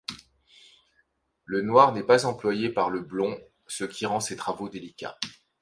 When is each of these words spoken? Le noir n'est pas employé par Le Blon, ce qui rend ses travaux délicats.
Le 1.45 1.61
noir 1.61 1.93
n'est 1.93 2.01
pas 2.01 2.25
employé 2.25 2.69
par 2.71 2.89
Le 2.89 3.01
Blon, 3.01 3.39
ce 3.67 3.83
qui 3.83 4.07
rend 4.07 4.19
ses 4.19 4.35
travaux 4.35 4.67
délicats. 4.67 5.19